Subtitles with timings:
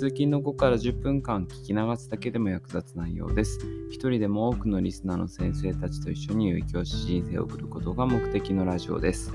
[0.00, 3.58] 通勤の後から10分間聞き流すだけでも役立つ内容です。
[3.90, 9.30] 一人でも多くのリスナーの先生たちと一緒に良い教師人生を送ることが目的のラジオです。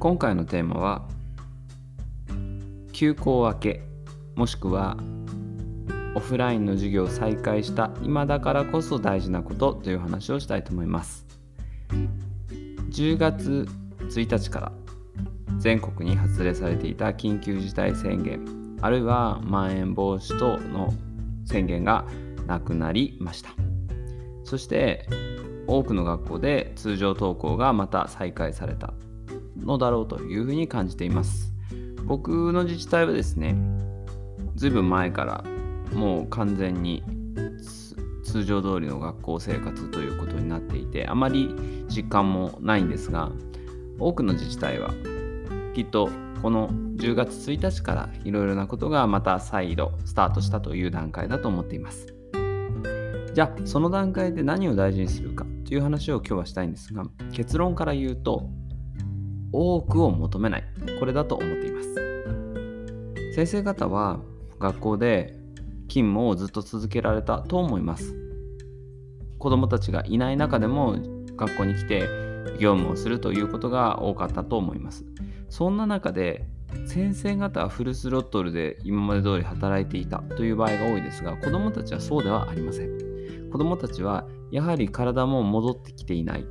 [0.00, 1.08] 今回のテーマは、
[2.92, 3.82] 休校明け、
[4.34, 4.96] もしくは
[6.16, 11.24] オフラインの授業を再開した今だからこそ大事なことという話をしたいと思います。
[12.90, 13.68] 10月
[14.00, 14.72] 1日から
[15.58, 20.92] 全国に発令されていた緊急事態宣言あるいはまん延防止等の
[21.44, 22.04] 宣言が
[22.46, 23.50] なくなりました。
[24.44, 25.06] そして
[25.66, 28.94] 多くの学校で通常登校がまた再開された
[29.56, 31.52] のだろうというふうに感じています。
[32.06, 33.54] 僕の自治体はですね
[34.54, 35.44] ずいぶん前から
[35.92, 37.02] もう完全に
[38.24, 41.54] 通常通りの学校生活ということになっていてあまり
[41.88, 43.30] 実感もないんですが
[43.98, 44.94] 多くの自治体は
[45.78, 46.10] きっと
[46.42, 52.12] この10月1日からいろいろなことがまた再度スタートしたという段階だと思っています。
[53.32, 58.50] じゃあその段階で何を大事にするかという話を今日はしたいんですが結論から言うと
[59.52, 60.64] 多くを求めない
[60.98, 61.94] これだと思っています。
[63.36, 64.18] 先生方は
[64.58, 65.38] 学校で
[65.88, 68.16] 勤務をずっと続けられたと思います。
[69.38, 70.96] 子どもたちがいない中でも
[71.36, 72.00] 学校に来て
[72.58, 75.04] 業務をするということが多かったと思います。
[75.48, 76.46] そんな中で
[76.86, 83.50] 先生方はフルスロットルで今まで通り働いていたという場合が多いですが子どもたちはそうではありません。
[83.50, 86.46] 子どもたちはやはり体も戻ってきていない。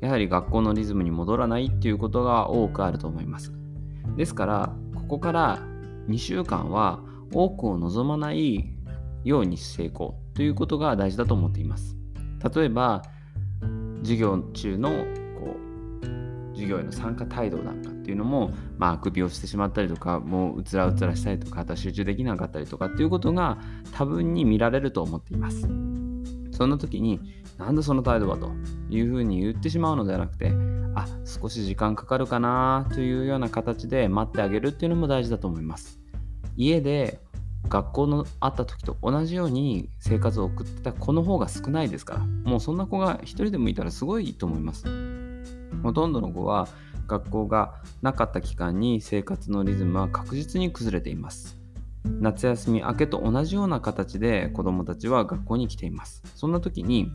[0.00, 3.52] やはり学校のリズムに戻らないということが多くあると思います。
[4.16, 5.58] ですからここから
[6.08, 7.00] 2週間は
[7.32, 8.74] 多くを望まない
[9.24, 11.96] ようにしていこうということが大事だと思っています。
[12.54, 13.02] 例えば
[14.02, 15.56] 授業中のこ
[16.02, 16.06] う
[16.52, 23.58] 授業への参加態度なんかっていうのも、まあ、あくびをしてしまったりとかもううつらうつらしたりとか集中できなかったりとかっていうことが
[23.92, 25.62] 多分に見られると思っています。
[26.52, 27.18] そんな時に
[27.58, 28.52] なんでその態度はと
[28.90, 30.52] いうふうに言ってしまうのではなくて
[30.94, 35.98] あ少し時間かかるかなというような形で待ってあげるっていうのも大事だと思います。
[36.56, 37.20] 家で
[37.68, 44.84] 学校のあった時と同じように生活を送ってた子の方が少ないですからもうそんな子が一人でもいたらすごいと思います。
[45.82, 46.68] ほとんどの子は
[47.06, 51.58] 学校がなかった期間に生活のリズムは確実に崩れています。
[52.04, 56.22] 夏休み明けと同じような形で子どもたちは学校に来ています。
[56.34, 57.10] そんな時に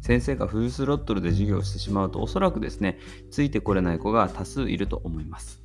[0.00, 2.98] 先生がフルスロットルで授業をしてしまうとおそらくですね、
[3.32, 5.60] ついてこれない子が多数いると思います。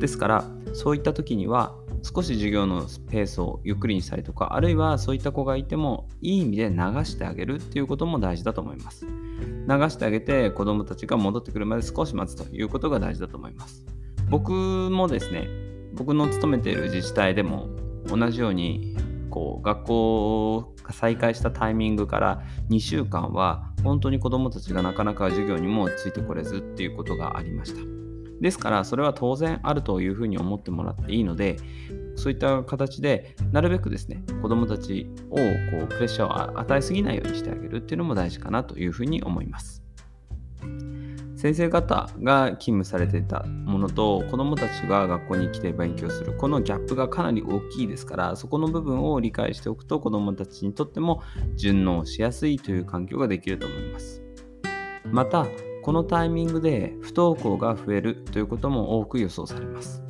[0.00, 9.06] ですからそういった時には少し授業のペースをゆっくりにしたりとかあるいはそういった子がいてもいい意味で流してあげるっていうことも大事だと思います。
[9.40, 13.84] 流してあげて子どもたちが戻ってくるまで少し待つということが大事だと思います。
[14.30, 15.48] 僕もですね、
[15.94, 17.68] 僕の勤めている自治体でも
[18.06, 18.96] 同じように
[19.30, 28.07] こう学校が再開したタイミングから2週間は本当に子どもたちがなかなか授業にもついてこれずっていうことがありました。
[28.40, 31.56] ですからそれは当然あるというふうに思ってもらっていいので
[32.16, 35.42] そういった形でなるべくですね子どもたちをこ
[35.84, 39.82] うプレッシャーを与えすぎないようにしてあげるっていうのも大事かなというふうに思います。
[41.38, 51.22] 先生方が勤務されていたものと子どもたちが学校に来て勉強するこのギャップがかなり大きいですからそこの部分を理解しておくと子どもたちにとっても
[51.54, 54.20] 順応しやすいという環境ができると思います。
[55.04, 55.46] また
[55.88, 60.02] このタイミングで不登校が増えるということも多く予想されます。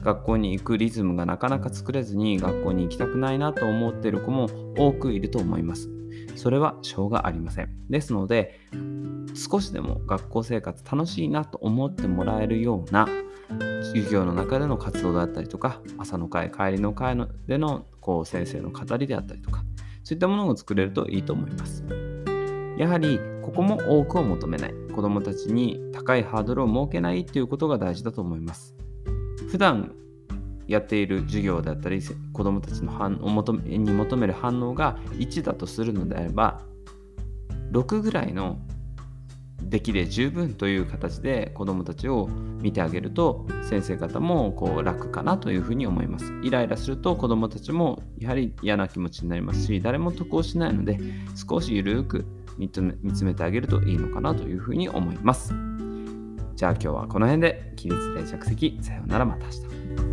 [0.00, 4.48] 学校に行くリズムがなかなか作れずに学校に行きたくないなと思っている子も
[4.78, 5.90] 多くいると思います。
[6.36, 7.68] それはしょうがありません。
[7.90, 8.60] ですので、
[9.34, 13.08] 少しでも学校生活楽しいなと思ってもらえるような
[13.82, 19.64] 授業の中での活動だったりとか、朝の会、帰りの会のでのこう先生の語りであったりとか、
[20.04, 22.07] そういったものを作れるといいと思います。
[22.78, 24.74] やはりここも多くを求めない。
[24.94, 28.74] 子どもたちに高いハードルを設けないということが大事だと思います。
[29.50, 29.94] 普段
[30.68, 32.00] やっている授業だったり
[32.32, 36.60] 子どもたちの反を求めに求める反応が1だとするのであれば
[37.72, 38.60] 6ぐらいの
[39.62, 42.28] 出来で十分という形で子どもたちを
[42.60, 46.32] 見てあげると先生方もこう楽かなというふうに思います。
[46.42, 50.98] イライラすると子どもたちもやはり嫌な気持ちになりますし誰も得をしないので
[51.34, 52.26] 少しゆるく
[52.58, 52.82] 見つ
[53.24, 55.54] めてあげるといいのかなというふうに思います。
[56.54, 60.07] じゃあ今日はこの辺で起立で着席さようならまた明日。